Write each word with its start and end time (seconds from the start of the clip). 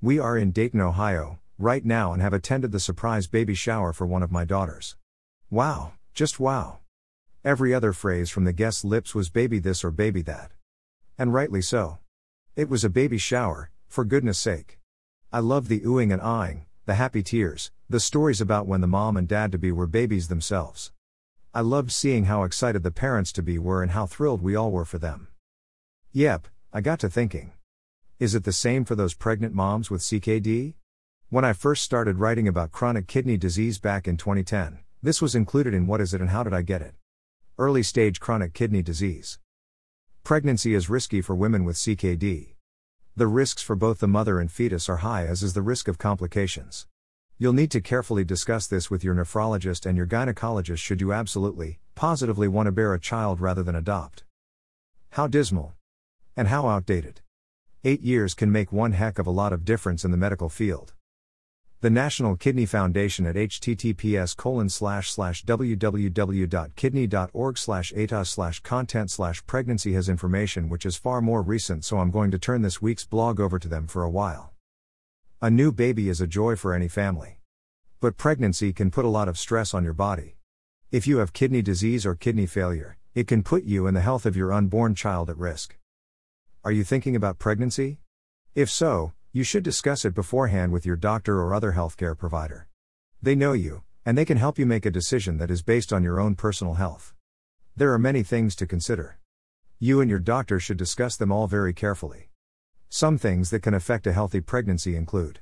We 0.00 0.20
are 0.20 0.38
in 0.38 0.52
Dayton, 0.52 0.80
Ohio, 0.80 1.40
right 1.58 1.84
now 1.84 2.12
and 2.12 2.22
have 2.22 2.32
attended 2.32 2.70
the 2.70 2.78
surprise 2.78 3.26
baby 3.26 3.54
shower 3.54 3.92
for 3.92 4.06
one 4.06 4.22
of 4.22 4.30
my 4.30 4.44
daughters. 4.44 4.94
Wow, 5.50 5.94
just 6.14 6.38
wow. 6.38 6.78
Every 7.44 7.74
other 7.74 7.92
phrase 7.92 8.30
from 8.30 8.44
the 8.44 8.52
guest's 8.52 8.84
lips 8.84 9.12
was 9.12 9.28
baby 9.28 9.58
this 9.58 9.82
or 9.82 9.90
baby 9.90 10.22
that. 10.22 10.52
And 11.18 11.34
rightly 11.34 11.60
so. 11.60 11.98
It 12.54 12.68
was 12.68 12.84
a 12.84 12.88
baby 12.88 13.18
shower, 13.18 13.70
for 13.88 14.04
goodness 14.04 14.38
sake. 14.38 14.78
I 15.32 15.40
loved 15.40 15.68
the 15.68 15.80
oohing 15.80 16.12
and 16.12 16.22
ahhing, 16.22 16.66
the 16.86 16.94
happy 16.94 17.24
tears, 17.24 17.72
the 17.90 17.98
stories 17.98 18.40
about 18.40 18.68
when 18.68 18.80
the 18.80 18.86
mom 18.86 19.16
and 19.16 19.26
dad 19.26 19.50
to 19.50 19.58
be 19.58 19.72
were 19.72 19.88
babies 19.88 20.28
themselves. 20.28 20.92
I 21.52 21.62
loved 21.62 21.90
seeing 21.90 22.26
how 22.26 22.44
excited 22.44 22.84
the 22.84 22.92
parents 22.92 23.32
to 23.32 23.42
be 23.42 23.58
were 23.58 23.82
and 23.82 23.90
how 23.90 24.06
thrilled 24.06 24.42
we 24.42 24.54
all 24.54 24.70
were 24.70 24.84
for 24.84 24.98
them. 24.98 25.26
Yep, 26.12 26.46
I 26.72 26.82
got 26.82 27.00
to 27.00 27.08
thinking. 27.08 27.50
Is 28.18 28.34
it 28.34 28.42
the 28.42 28.52
same 28.52 28.84
for 28.84 28.96
those 28.96 29.14
pregnant 29.14 29.54
moms 29.54 29.92
with 29.92 30.00
CKD? 30.00 30.74
When 31.30 31.44
I 31.44 31.52
first 31.52 31.84
started 31.84 32.18
writing 32.18 32.48
about 32.48 32.72
chronic 32.72 33.06
kidney 33.06 33.36
disease 33.36 33.78
back 33.78 34.08
in 34.08 34.16
2010, 34.16 34.80
this 35.00 35.22
was 35.22 35.36
included 35.36 35.72
in 35.72 35.86
What 35.86 36.00
is 36.00 36.12
it 36.12 36.20
and 36.20 36.30
how 36.30 36.42
did 36.42 36.52
I 36.52 36.62
get 36.62 36.82
it? 36.82 36.94
Early 37.58 37.84
stage 37.84 38.18
chronic 38.18 38.54
kidney 38.54 38.82
disease. 38.82 39.38
Pregnancy 40.24 40.74
is 40.74 40.90
risky 40.90 41.20
for 41.20 41.36
women 41.36 41.62
with 41.62 41.76
CKD. 41.76 42.54
The 43.14 43.28
risks 43.28 43.62
for 43.62 43.76
both 43.76 44.00
the 44.00 44.08
mother 44.08 44.40
and 44.40 44.50
fetus 44.50 44.88
are 44.88 44.96
high, 44.96 45.24
as 45.24 45.44
is 45.44 45.54
the 45.54 45.62
risk 45.62 45.86
of 45.86 45.96
complications. 45.96 46.88
You'll 47.38 47.52
need 47.52 47.70
to 47.70 47.80
carefully 47.80 48.24
discuss 48.24 48.66
this 48.66 48.90
with 48.90 49.04
your 49.04 49.14
nephrologist 49.14 49.86
and 49.86 49.96
your 49.96 50.08
gynecologist 50.08 50.78
should 50.78 51.00
you 51.00 51.12
absolutely, 51.12 51.78
positively 51.94 52.48
want 52.48 52.66
to 52.66 52.72
bear 52.72 52.94
a 52.94 52.98
child 52.98 53.40
rather 53.40 53.62
than 53.62 53.76
adopt. 53.76 54.24
How 55.10 55.28
dismal. 55.28 55.74
And 56.36 56.48
how 56.48 56.66
outdated. 56.66 57.20
Eight 57.88 58.02
years 58.02 58.34
can 58.34 58.52
make 58.52 58.70
one 58.70 58.92
heck 58.92 59.18
of 59.18 59.26
a 59.26 59.30
lot 59.30 59.50
of 59.50 59.64
difference 59.64 60.04
in 60.04 60.10
the 60.10 60.18
medical 60.18 60.50
field. 60.50 60.92
The 61.80 61.88
National 61.88 62.36
Kidney 62.36 62.66
Foundation 62.66 63.24
at 63.24 63.34
https 63.34 64.36
colon 64.36 64.68
slash 64.68 65.10
slash 65.10 65.42
www.kidney.org 65.46 67.56
slash 67.56 67.92
eta 67.96 68.26
slash 68.26 68.60
content 68.60 69.10
slash 69.10 69.46
pregnancy 69.46 69.94
has 69.94 70.10
information 70.10 70.68
which 70.68 70.84
is 70.84 70.98
far 70.98 71.22
more 71.22 71.40
recent 71.40 71.82
so 71.82 71.96
I'm 71.96 72.10
going 72.10 72.30
to 72.30 72.38
turn 72.38 72.60
this 72.60 72.82
week's 72.82 73.06
blog 73.06 73.40
over 73.40 73.58
to 73.58 73.68
them 73.68 73.86
for 73.86 74.02
a 74.02 74.10
while. 74.10 74.52
A 75.40 75.48
new 75.48 75.72
baby 75.72 76.10
is 76.10 76.20
a 76.20 76.26
joy 76.26 76.56
for 76.56 76.74
any 76.74 76.88
family. 76.88 77.40
But 78.00 78.18
pregnancy 78.18 78.74
can 78.74 78.90
put 78.90 79.06
a 79.06 79.08
lot 79.08 79.28
of 79.28 79.38
stress 79.38 79.72
on 79.72 79.82
your 79.82 79.94
body. 79.94 80.36
If 80.92 81.06
you 81.06 81.20
have 81.20 81.32
kidney 81.32 81.62
disease 81.62 82.04
or 82.04 82.14
kidney 82.14 82.44
failure, 82.44 82.98
it 83.14 83.26
can 83.26 83.42
put 83.42 83.64
you 83.64 83.86
and 83.86 83.96
the 83.96 84.02
health 84.02 84.26
of 84.26 84.36
your 84.36 84.52
unborn 84.52 84.94
child 84.94 85.30
at 85.30 85.38
risk. 85.38 85.78
Are 86.68 86.80
you 86.80 86.84
thinking 86.84 87.16
about 87.16 87.38
pregnancy? 87.38 87.96
If 88.54 88.68
so, 88.68 89.14
you 89.32 89.42
should 89.42 89.62
discuss 89.62 90.04
it 90.04 90.14
beforehand 90.14 90.70
with 90.70 90.84
your 90.84 90.96
doctor 90.96 91.40
or 91.40 91.54
other 91.54 91.72
healthcare 91.72 92.14
provider. 92.14 92.68
They 93.22 93.34
know 93.34 93.54
you, 93.54 93.84
and 94.04 94.18
they 94.18 94.26
can 94.26 94.36
help 94.36 94.58
you 94.58 94.66
make 94.66 94.84
a 94.84 94.90
decision 94.90 95.38
that 95.38 95.50
is 95.50 95.62
based 95.62 95.94
on 95.94 96.02
your 96.02 96.20
own 96.20 96.34
personal 96.34 96.74
health. 96.74 97.14
There 97.74 97.90
are 97.94 97.98
many 97.98 98.22
things 98.22 98.54
to 98.56 98.66
consider. 98.66 99.18
You 99.78 100.02
and 100.02 100.10
your 100.10 100.18
doctor 100.18 100.60
should 100.60 100.76
discuss 100.76 101.16
them 101.16 101.32
all 101.32 101.46
very 101.46 101.72
carefully. 101.72 102.28
Some 102.90 103.16
things 103.16 103.48
that 103.48 103.62
can 103.62 103.72
affect 103.72 104.06
a 104.06 104.12
healthy 104.12 104.42
pregnancy 104.42 104.94
include 104.94 105.40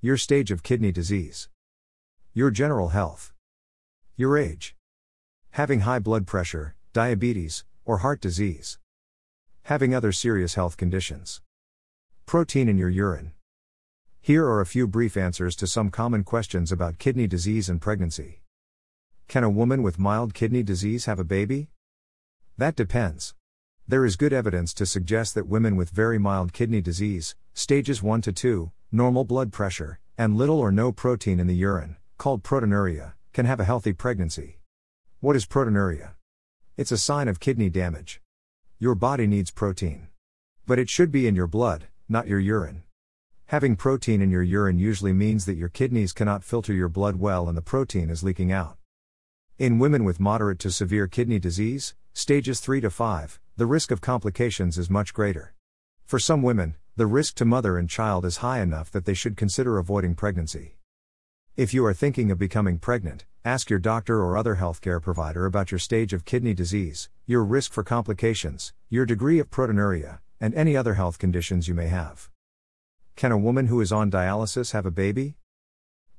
your 0.00 0.16
stage 0.16 0.50
of 0.50 0.62
kidney 0.62 0.90
disease, 0.90 1.50
your 2.32 2.50
general 2.50 2.88
health, 2.88 3.34
your 4.16 4.38
age, 4.38 4.74
having 5.50 5.80
high 5.80 5.98
blood 5.98 6.26
pressure, 6.26 6.76
diabetes, 6.94 7.66
or 7.84 7.98
heart 7.98 8.22
disease, 8.22 8.78
having 9.64 9.94
other 9.94 10.12
serious 10.12 10.54
health 10.54 10.76
conditions, 10.76 11.40
protein 12.26 12.68
in 12.68 12.78
your 12.78 12.88
urine. 12.88 13.32
Here 14.20 14.46
are 14.46 14.60
a 14.60 14.66
few 14.66 14.86
brief 14.86 15.16
answers 15.16 15.56
to 15.56 15.66
some 15.66 15.90
common 15.90 16.24
questions 16.24 16.70
about 16.70 16.98
kidney 16.98 17.26
disease 17.26 17.68
and 17.68 17.80
pregnancy. 17.80 18.42
Can 19.28 19.44
a 19.44 19.50
woman 19.50 19.82
with 19.82 19.98
mild 19.98 20.34
kidney 20.34 20.62
disease 20.62 21.06
have 21.06 21.18
a 21.18 21.24
baby? 21.24 21.70
That 22.58 22.76
depends. 22.76 23.34
There 23.88 24.04
is 24.04 24.16
good 24.16 24.32
evidence 24.32 24.74
to 24.74 24.86
suggest 24.86 25.34
that 25.34 25.48
women 25.48 25.74
with 25.74 25.90
very 25.90 26.18
mild 26.18 26.52
kidney 26.52 26.80
disease, 26.80 27.34
stages 27.54 28.02
1 28.02 28.20
to 28.22 28.32
2, 28.32 28.70
normal 28.92 29.24
blood 29.24 29.52
pressure, 29.52 29.98
and 30.18 30.36
little 30.36 30.58
or 30.58 30.70
no 30.70 30.92
protein 30.92 31.40
in 31.40 31.46
the 31.46 31.54
urine, 31.54 31.96
called 32.18 32.42
proteinuria, 32.42 33.14
can 33.32 33.46
have 33.46 33.60
a 33.60 33.64
healthy 33.64 33.92
pregnancy. 33.92 34.58
What 35.20 35.36
is 35.36 35.46
proteinuria? 35.46 36.10
It's 36.76 36.92
a 36.92 36.98
sign 36.98 37.26
of 37.26 37.40
kidney 37.40 37.70
damage. 37.70 38.20
Your 38.82 38.94
body 38.94 39.26
needs 39.26 39.50
protein. 39.50 40.08
But 40.66 40.78
it 40.78 40.88
should 40.88 41.12
be 41.12 41.26
in 41.26 41.34
your 41.34 41.46
blood, 41.46 41.88
not 42.08 42.26
your 42.26 42.38
urine. 42.38 42.82
Having 43.48 43.76
protein 43.76 44.22
in 44.22 44.30
your 44.30 44.42
urine 44.42 44.78
usually 44.78 45.12
means 45.12 45.44
that 45.44 45.58
your 45.58 45.68
kidneys 45.68 46.14
cannot 46.14 46.42
filter 46.42 46.72
your 46.72 46.88
blood 46.88 47.16
well 47.16 47.46
and 47.46 47.58
the 47.58 47.60
protein 47.60 48.08
is 48.08 48.22
leaking 48.22 48.50
out. 48.50 48.78
In 49.58 49.78
women 49.78 50.02
with 50.02 50.18
moderate 50.18 50.58
to 50.60 50.70
severe 50.70 51.06
kidney 51.08 51.38
disease, 51.38 51.94
stages 52.14 52.58
3 52.60 52.80
to 52.80 52.88
5, 52.88 53.38
the 53.58 53.66
risk 53.66 53.90
of 53.90 54.00
complications 54.00 54.78
is 54.78 54.88
much 54.88 55.12
greater. 55.12 55.52
For 56.06 56.18
some 56.18 56.40
women, 56.40 56.76
the 56.96 57.06
risk 57.06 57.34
to 57.34 57.44
mother 57.44 57.76
and 57.76 57.86
child 57.86 58.24
is 58.24 58.38
high 58.38 58.62
enough 58.62 58.90
that 58.92 59.04
they 59.04 59.12
should 59.12 59.36
consider 59.36 59.76
avoiding 59.76 60.14
pregnancy. 60.14 60.78
If 61.54 61.74
you 61.74 61.84
are 61.84 61.92
thinking 61.92 62.30
of 62.30 62.38
becoming 62.38 62.78
pregnant, 62.78 63.26
ask 63.44 63.70
your 63.70 63.78
doctor 63.78 64.22
or 64.22 64.36
other 64.36 64.56
healthcare 64.56 65.00
provider 65.00 65.46
about 65.46 65.70
your 65.72 65.78
stage 65.78 66.12
of 66.12 66.26
kidney 66.26 66.52
disease, 66.52 67.08
your 67.26 67.42
risk 67.42 67.72
for 67.72 67.82
complications, 67.82 68.74
your 68.90 69.06
degree 69.06 69.38
of 69.38 69.50
proteinuria, 69.50 70.18
and 70.40 70.54
any 70.54 70.76
other 70.76 70.94
health 70.94 71.18
conditions 71.18 71.66
you 71.66 71.74
may 71.74 71.88
have. 71.88 72.28
Can 73.16 73.32
a 73.32 73.38
woman 73.38 73.68
who 73.68 73.80
is 73.80 73.92
on 73.92 74.10
dialysis 74.10 74.72
have 74.72 74.84
a 74.84 74.90
baby? 74.90 75.36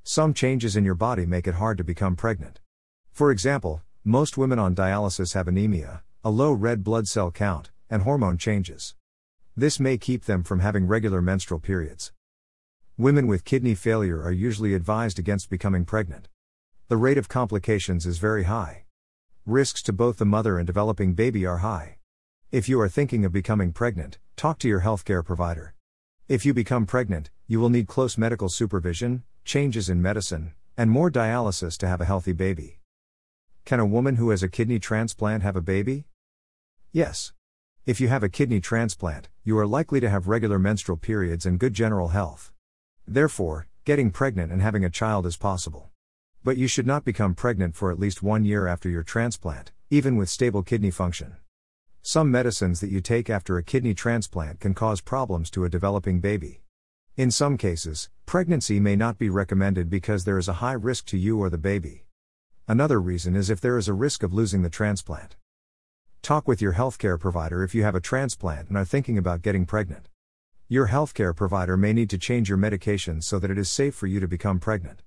Some 0.04 0.34
changes 0.34 0.76
in 0.76 0.84
your 0.84 0.96
body 0.96 1.28
make 1.28 1.48
it 1.48 1.56
hard 1.56 1.78
to 1.78 1.84
become 1.84 2.16
pregnant. 2.16 2.60
For 3.12 3.30
example, 3.30 3.84
most 4.04 4.36
women 4.36 4.58
on 4.58 4.74
dialysis 4.74 5.36
have 5.36 5.48
anemia, 5.48 6.02
a 6.24 6.32
low 6.32 6.52
red 6.52 6.84
blood 6.84 7.08
cell 7.08 7.30
count, 7.30 7.70
and 7.88 8.02
hormone 8.02 8.40
changes. 8.40 8.96
This 9.56 9.80
may 9.80 10.00
keep 10.00 10.26
them 10.26 10.42
from 10.42 10.62
having 10.62 10.88
regular 10.88 11.22
menstrual 11.22 11.60
periods. 11.60 12.14
Women 12.98 13.28
with 13.28 13.46
kidney 13.46 13.76
failure 13.76 14.24
are 14.24 14.32
usually 14.32 14.74
advised 14.74 15.20
against 15.20 15.52
becoming 15.52 15.86
pregnant. 15.86 16.28
The 16.92 16.98
rate 16.98 17.18
of 17.18 17.30
complications 17.30 18.06
is 18.06 18.18
very 18.18 18.44
high. 18.44 18.84
Risks 19.46 19.82
to 19.84 19.94
both 19.94 20.18
the 20.18 20.26
mother 20.26 20.58
and 20.58 20.68
developing 20.68 21.14
baby 21.14 21.46
are 21.46 21.60
high. 21.60 22.00
If 22.52 22.68
you 22.68 22.82
are 22.82 22.90
thinking 22.90 23.24
of 23.24 23.32
becoming 23.32 23.72
pregnant, 23.72 24.20
talk 24.36 24.60
to 24.60 24.68
your 24.68 24.82
healthcare 24.82 25.24
provider. 25.24 25.74
If 26.28 26.46
you 26.46 26.54
become 26.54 26.86
pregnant, 26.86 27.30
you 27.48 27.62
will 27.62 27.70
need 27.70 27.88
close 27.88 28.18
medical 28.18 28.50
supervision, 28.50 29.24
changes 29.46 29.90
in 29.90 30.02
medicine, 30.02 30.54
and 30.76 30.92
more 30.92 31.10
dialysis 31.10 31.78
to 31.78 31.88
have 31.88 32.02
a 32.02 32.06
healthy 32.12 32.34
baby. 32.34 32.82
Can 33.64 33.80
a 33.80 33.86
woman 33.86 34.18
who 34.18 34.32
has 34.32 34.44
a 34.44 34.50
kidney 34.50 34.78
transplant 34.78 35.44
have 35.44 35.56
a 35.56 35.62
baby? 35.62 36.08
Yes. 36.92 37.32
If 37.86 38.02
you 38.02 38.10
have 38.10 38.22
a 38.22 38.28
kidney 38.28 38.60
transplant, 38.60 39.30
you 39.46 39.58
are 39.58 39.66
likely 39.66 40.02
to 40.02 40.10
have 40.10 40.28
regular 40.28 40.60
menstrual 40.60 40.98
periods 40.98 41.46
and 41.46 41.58
good 41.58 41.74
general 41.74 42.10
health. 42.10 42.52
Therefore, 43.08 43.68
getting 43.86 44.12
pregnant 44.12 44.52
and 44.52 44.62
having 44.62 44.84
a 44.84 44.90
child 44.90 45.26
is 45.26 45.38
possible. 45.38 45.91
But 46.44 46.58
you 46.58 46.68
should 46.68 46.88
not 46.88 47.06
become 47.06 47.36
pregnant 47.36 47.76
for 47.76 47.92
at 47.92 48.00
least 48.00 48.24
one 48.24 48.46
year 48.46 48.66
after 48.66 48.90
your 48.90 49.04
transplant, 49.04 49.72
even 49.92 50.16
with 50.16 50.28
stable 50.28 50.64
kidney 50.64 50.90
function. 50.90 51.36
Some 52.02 52.32
medicines 52.32 52.80
that 52.80 52.90
you 52.90 53.00
take 53.00 53.30
after 53.30 53.58
a 53.58 53.64
kidney 53.64 53.94
transplant 53.94 54.60
can 54.60 54.74
cause 54.74 55.02
problems 55.02 55.52
to 55.52 55.66
a 55.66 55.70
developing 55.70 56.20
baby. 56.20 56.64
In 57.16 57.30
some 57.30 57.58
cases, 57.58 58.10
pregnancy 58.26 58.80
may 58.80 58.96
not 58.96 59.20
be 59.20 59.30
recommended 59.30 59.88
because 59.88 60.24
there 60.24 60.40
is 60.40 60.48
a 60.48 60.54
high 60.54 60.74
risk 60.74 61.06
to 61.08 61.18
you 61.18 61.38
or 61.38 61.52
the 61.52 61.60
baby. 61.60 62.06
Another 62.68 63.00
reason 63.00 63.36
is 63.36 63.52
if 63.52 63.62
there 63.62 63.78
is 63.78 63.88
a 63.88 63.94
risk 63.94 64.24
of 64.24 64.34
losing 64.34 64.64
the 64.64 64.70
transplant. 64.70 65.36
Talk 66.24 66.48
with 66.48 66.60
your 66.60 66.74
healthcare 66.74 67.20
provider 67.20 67.64
if 67.64 67.76
you 67.76 67.84
have 67.84 67.94
a 67.94 68.00
transplant 68.00 68.70
and 68.70 68.78
are 68.78 68.86
thinking 68.86 69.18
about 69.18 69.44
getting 69.44 69.68
pregnant. 69.68 70.10
Your 70.68 70.88
healthcare 70.88 71.36
provider 71.36 71.78
may 71.78 71.94
need 71.94 72.10
to 72.10 72.18
change 72.18 72.50
your 72.50 72.58
medications 72.58 73.26
so 73.26 73.38
that 73.38 73.52
it 73.52 73.60
is 73.60 73.70
safe 73.70 73.94
for 73.94 74.08
you 74.08 74.20
to 74.20 74.28
become 74.28 74.60
pregnant. 74.60 75.04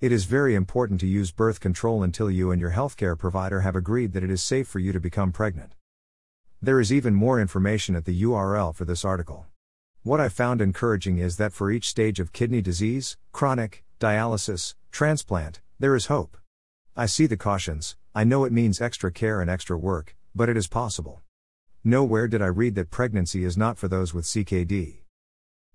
It 0.00 0.12
is 0.12 0.26
very 0.26 0.54
important 0.54 1.00
to 1.00 1.08
use 1.08 1.32
birth 1.32 1.58
control 1.58 2.04
until 2.04 2.30
you 2.30 2.52
and 2.52 2.60
your 2.60 2.70
healthcare 2.70 3.18
provider 3.18 3.62
have 3.62 3.74
agreed 3.74 4.12
that 4.12 4.22
it 4.22 4.30
is 4.30 4.40
safe 4.40 4.68
for 4.68 4.78
you 4.78 4.92
to 4.92 5.00
become 5.00 5.32
pregnant. 5.32 5.74
There 6.62 6.78
is 6.78 6.92
even 6.92 7.16
more 7.16 7.40
information 7.40 7.96
at 7.96 8.04
the 8.04 8.22
URL 8.22 8.72
for 8.72 8.84
this 8.84 9.04
article. 9.04 9.46
What 10.04 10.20
I 10.20 10.28
found 10.28 10.60
encouraging 10.60 11.18
is 11.18 11.36
that 11.38 11.52
for 11.52 11.72
each 11.72 11.88
stage 11.88 12.20
of 12.20 12.32
kidney 12.32 12.62
disease, 12.62 13.16
chronic, 13.32 13.82
dialysis, 13.98 14.76
transplant, 14.92 15.60
there 15.80 15.96
is 15.96 16.06
hope. 16.06 16.36
I 16.96 17.06
see 17.06 17.26
the 17.26 17.36
cautions, 17.36 17.96
I 18.14 18.22
know 18.22 18.44
it 18.44 18.52
means 18.52 18.80
extra 18.80 19.10
care 19.10 19.40
and 19.40 19.50
extra 19.50 19.76
work, 19.76 20.14
but 20.32 20.48
it 20.48 20.56
is 20.56 20.68
possible. 20.68 21.22
Nowhere 21.82 22.28
did 22.28 22.40
I 22.40 22.46
read 22.46 22.76
that 22.76 22.92
pregnancy 22.92 23.42
is 23.42 23.56
not 23.56 23.78
for 23.78 23.88
those 23.88 24.14
with 24.14 24.26
CKD. 24.26 24.98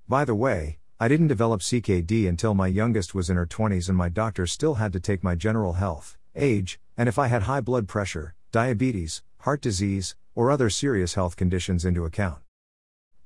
By 0.07 0.23
the 0.23 0.35
way, 0.35 0.79
I 1.03 1.09
didn't 1.09 1.27
develop 1.27 1.59
CKD 1.59 2.29
until 2.29 2.53
my 2.53 2.67
youngest 2.67 3.13
was 3.13 3.29
in 3.29 3.35
her 3.35 3.45
20s 3.45 3.89
and 3.89 3.97
my 3.97 4.07
doctor 4.07 4.47
still 4.47 4.75
had 4.75 4.93
to 4.93 5.01
take 5.01 5.21
my 5.21 5.35
general 5.35 5.73
health, 5.73 6.17
age, 6.33 6.79
and 6.95 7.09
if 7.09 7.19
I 7.19 7.27
had 7.27 7.41
high 7.41 7.59
blood 7.59 7.89
pressure, 7.89 8.35
diabetes, 8.53 9.21
heart 9.39 9.59
disease, 9.59 10.15
or 10.33 10.49
other 10.49 10.69
serious 10.69 11.15
health 11.15 11.35
conditions 11.35 11.83
into 11.83 12.05
account. 12.05 12.39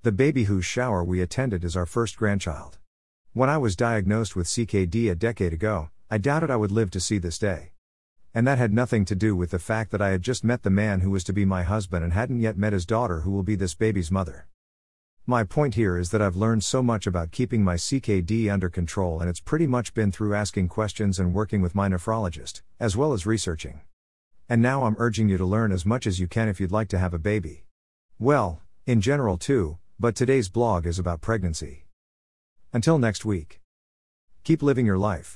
The 0.02 0.12
baby 0.12 0.46
whose 0.46 0.66
shower 0.66 1.04
we 1.04 1.22
attended 1.22 1.64
is 1.64 1.78
our 1.78 1.86
first 1.86 2.18
grandchild. 2.18 2.80
When 3.34 3.48
I 3.48 3.60
was 3.60 3.76
diagnosed 3.76 4.36
with 4.36 4.48
CKD 4.48 5.12
a 5.12 5.14
decade 5.14 5.54
ago, 5.54 5.92
I 6.10 6.18
doubted 6.18 6.50
I 6.50 6.56
would 6.56 6.72
live 6.72 6.90
to 6.90 7.00
see 7.00 7.20
this 7.20 7.38
day. 7.38 7.74
And 8.34 8.48
that 8.48 8.58
had 8.58 8.74
nothing 8.74 9.06
to 9.06 9.16
do 9.16 9.36
with 9.36 9.52
the 9.52 9.60
fact 9.60 9.92
that 9.92 10.02
I 10.02 10.10
had 10.10 10.24
just 10.24 10.44
met 10.44 10.64
the 10.64 10.72
man 10.72 11.02
who 11.02 11.12
was 11.12 11.24
to 11.26 11.32
be 11.32 11.46
my 11.46 11.62
husband 11.62 12.04
and 12.04 12.14
hadn't 12.14 12.40
yet 12.40 12.58
met 12.58 12.74
his 12.74 12.88
daughter 12.88 13.20
who 13.20 13.30
will 13.30 13.44
be 13.44 13.56
this 13.56 13.76
baby's 13.76 14.10
mother. 14.10 14.48
My 15.30 15.44
point 15.44 15.76
here 15.76 15.98
is 15.98 16.12
that 16.12 16.22
I've 16.22 16.38
learned 16.38 16.64
so 16.64 16.82
much 16.82 17.06
about 17.06 17.34
keeping 17.34 17.62
my 17.62 17.76
CKD 17.76 18.50
under 18.50 18.70
control, 18.70 19.20
and 19.20 19.30
it's 19.30 19.42
pretty 19.42 19.68
much 19.68 19.94
been 19.94 20.10
through 20.10 20.34
asking 20.34 20.70
questions 20.70 21.20
and 21.20 21.34
working 21.34 21.62
with 21.62 21.76
my 21.76 21.90
nephrologist, 21.90 22.62
as 22.80 22.96
well 22.96 23.12
as 23.12 23.26
researching. 23.26 23.82
And 24.48 24.62
now 24.62 24.86
I'm 24.86 24.96
urging 24.98 25.28
you 25.28 25.38
to 25.38 25.44
learn 25.44 25.74
as 25.74 25.86
much 25.86 26.08
as 26.08 26.18
you 26.18 26.30
can 26.30 26.48
if 26.48 26.62
you'd 26.62 26.72
like 26.72 26.88
to 26.88 26.98
have 26.98 27.14
a 27.14 27.20
baby. 27.20 27.66
Well, 28.18 28.62
in 28.86 29.02
general 29.02 29.38
too, 29.38 29.80
but 30.00 30.16
today's 30.16 30.48
blog 30.48 30.86
is 30.86 30.98
about 30.98 31.20
pregnancy. 31.20 31.88
Until 32.72 32.98
next 32.98 33.26
week. 33.26 33.60
Keep 34.46 34.64
living 34.64 34.86
your 34.86 34.98
life. 34.98 35.36